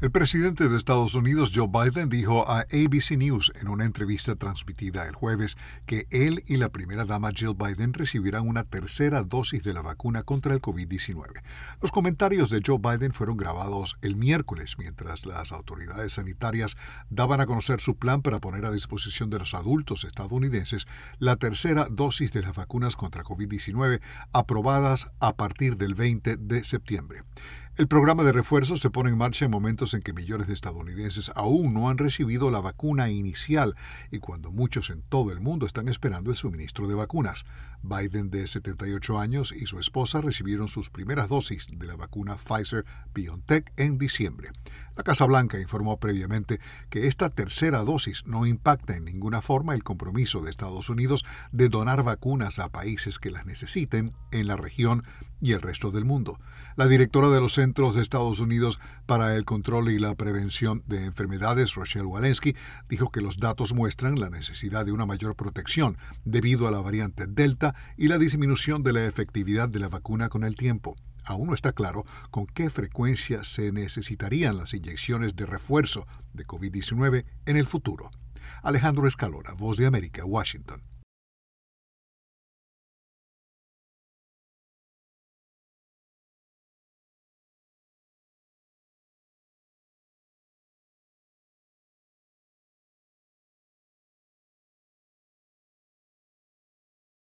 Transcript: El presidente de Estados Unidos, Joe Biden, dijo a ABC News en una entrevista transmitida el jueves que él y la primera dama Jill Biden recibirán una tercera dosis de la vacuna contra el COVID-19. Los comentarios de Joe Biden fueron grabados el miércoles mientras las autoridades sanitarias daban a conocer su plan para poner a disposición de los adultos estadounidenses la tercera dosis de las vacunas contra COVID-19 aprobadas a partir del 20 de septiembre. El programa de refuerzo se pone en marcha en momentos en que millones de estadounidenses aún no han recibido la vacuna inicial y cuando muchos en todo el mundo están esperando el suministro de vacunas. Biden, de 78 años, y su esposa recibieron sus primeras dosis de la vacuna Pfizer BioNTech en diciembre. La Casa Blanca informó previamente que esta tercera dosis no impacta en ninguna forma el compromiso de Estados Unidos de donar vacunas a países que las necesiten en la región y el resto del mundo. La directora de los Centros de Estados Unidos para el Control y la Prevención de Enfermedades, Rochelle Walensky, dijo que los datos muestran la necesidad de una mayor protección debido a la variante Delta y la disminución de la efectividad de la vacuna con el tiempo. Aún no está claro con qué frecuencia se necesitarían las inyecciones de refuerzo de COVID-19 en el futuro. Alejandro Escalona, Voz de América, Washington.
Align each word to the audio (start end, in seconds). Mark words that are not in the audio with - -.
El 0.00 0.12
presidente 0.12 0.68
de 0.68 0.76
Estados 0.76 1.16
Unidos, 1.16 1.50
Joe 1.52 1.66
Biden, 1.66 2.08
dijo 2.08 2.48
a 2.48 2.60
ABC 2.60 3.16
News 3.16 3.50
en 3.60 3.66
una 3.66 3.84
entrevista 3.84 4.36
transmitida 4.36 5.08
el 5.08 5.16
jueves 5.16 5.56
que 5.86 6.06
él 6.10 6.44
y 6.46 6.56
la 6.56 6.68
primera 6.68 7.04
dama 7.04 7.32
Jill 7.34 7.56
Biden 7.56 7.92
recibirán 7.94 8.46
una 8.46 8.62
tercera 8.62 9.24
dosis 9.24 9.64
de 9.64 9.74
la 9.74 9.82
vacuna 9.82 10.22
contra 10.22 10.54
el 10.54 10.60
COVID-19. 10.60 11.42
Los 11.82 11.90
comentarios 11.90 12.48
de 12.50 12.62
Joe 12.64 12.78
Biden 12.78 13.12
fueron 13.12 13.36
grabados 13.36 13.96
el 14.00 14.14
miércoles 14.14 14.76
mientras 14.78 15.26
las 15.26 15.50
autoridades 15.50 16.12
sanitarias 16.12 16.76
daban 17.10 17.40
a 17.40 17.46
conocer 17.46 17.80
su 17.80 17.96
plan 17.96 18.22
para 18.22 18.38
poner 18.38 18.66
a 18.66 18.70
disposición 18.70 19.30
de 19.30 19.40
los 19.40 19.52
adultos 19.52 20.04
estadounidenses 20.04 20.86
la 21.18 21.34
tercera 21.34 21.88
dosis 21.90 22.32
de 22.32 22.42
las 22.42 22.54
vacunas 22.54 22.94
contra 22.94 23.24
COVID-19 23.24 24.00
aprobadas 24.32 25.10
a 25.18 25.34
partir 25.34 25.76
del 25.76 25.96
20 25.96 26.36
de 26.36 26.62
septiembre. 26.62 27.24
El 27.78 27.86
programa 27.86 28.24
de 28.24 28.32
refuerzo 28.32 28.74
se 28.74 28.90
pone 28.90 29.10
en 29.10 29.16
marcha 29.16 29.44
en 29.44 29.52
momentos 29.52 29.94
en 29.94 30.02
que 30.02 30.12
millones 30.12 30.48
de 30.48 30.52
estadounidenses 30.52 31.30
aún 31.36 31.74
no 31.74 31.88
han 31.88 31.96
recibido 31.96 32.50
la 32.50 32.58
vacuna 32.58 33.08
inicial 33.08 33.76
y 34.10 34.18
cuando 34.18 34.50
muchos 34.50 34.90
en 34.90 35.02
todo 35.02 35.30
el 35.30 35.38
mundo 35.38 35.64
están 35.64 35.86
esperando 35.86 36.30
el 36.30 36.36
suministro 36.36 36.88
de 36.88 36.96
vacunas. 36.96 37.46
Biden, 37.84 38.30
de 38.30 38.48
78 38.48 39.20
años, 39.20 39.54
y 39.56 39.66
su 39.66 39.78
esposa 39.78 40.20
recibieron 40.20 40.66
sus 40.66 40.90
primeras 40.90 41.28
dosis 41.28 41.68
de 41.70 41.86
la 41.86 41.94
vacuna 41.94 42.36
Pfizer 42.36 42.84
BioNTech 43.14 43.72
en 43.76 43.96
diciembre. 43.96 44.50
La 44.98 45.04
Casa 45.04 45.26
Blanca 45.26 45.60
informó 45.60 46.00
previamente 46.00 46.58
que 46.90 47.06
esta 47.06 47.30
tercera 47.30 47.84
dosis 47.84 48.26
no 48.26 48.46
impacta 48.46 48.96
en 48.96 49.04
ninguna 49.04 49.40
forma 49.40 49.76
el 49.76 49.84
compromiso 49.84 50.40
de 50.40 50.50
Estados 50.50 50.90
Unidos 50.90 51.24
de 51.52 51.68
donar 51.68 52.02
vacunas 52.02 52.58
a 52.58 52.68
países 52.68 53.20
que 53.20 53.30
las 53.30 53.46
necesiten 53.46 54.12
en 54.32 54.48
la 54.48 54.56
región 54.56 55.04
y 55.40 55.52
el 55.52 55.62
resto 55.62 55.92
del 55.92 56.04
mundo. 56.04 56.40
La 56.74 56.88
directora 56.88 57.28
de 57.28 57.40
los 57.40 57.54
Centros 57.54 57.94
de 57.94 58.02
Estados 58.02 58.40
Unidos 58.40 58.80
para 59.06 59.36
el 59.36 59.44
Control 59.44 59.88
y 59.88 60.00
la 60.00 60.16
Prevención 60.16 60.82
de 60.88 61.04
Enfermedades, 61.04 61.76
Rochelle 61.76 62.04
Walensky, 62.04 62.56
dijo 62.88 63.12
que 63.12 63.20
los 63.20 63.38
datos 63.38 63.74
muestran 63.74 64.18
la 64.18 64.30
necesidad 64.30 64.84
de 64.84 64.90
una 64.90 65.06
mayor 65.06 65.36
protección 65.36 65.96
debido 66.24 66.66
a 66.66 66.72
la 66.72 66.80
variante 66.80 67.28
Delta 67.28 67.76
y 67.96 68.08
la 68.08 68.18
disminución 68.18 68.82
de 68.82 68.94
la 68.94 69.06
efectividad 69.06 69.68
de 69.68 69.78
la 69.78 69.88
vacuna 69.88 70.28
con 70.28 70.42
el 70.42 70.56
tiempo. 70.56 70.96
Aún 71.28 71.48
no 71.48 71.54
está 71.54 71.72
claro 71.72 72.06
con 72.30 72.46
qué 72.46 72.70
frecuencia 72.70 73.44
se 73.44 73.70
necesitarían 73.70 74.56
las 74.56 74.72
inyecciones 74.72 75.36
de 75.36 75.44
refuerzo 75.44 76.06
de 76.32 76.46
COVID-19 76.46 77.26
en 77.44 77.56
el 77.58 77.66
futuro. 77.66 78.10
Alejandro 78.62 79.06
Escalona, 79.06 79.52
Voz 79.52 79.76
de 79.76 79.84
América, 79.84 80.24
Washington. 80.24 80.82